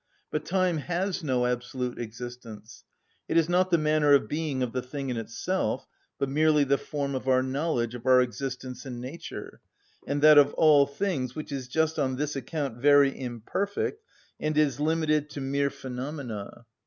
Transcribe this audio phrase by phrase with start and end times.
[0.31, 2.85] But time has no absolute existence;
[3.27, 5.85] it is not the manner of being of the thing in itself,
[6.17, 9.61] but merely the form of our knowledge of our existence and nature,
[10.07, 14.01] and that of all things, which is just on this account very imperfect,
[14.39, 16.65] and is limited to mere phenomena.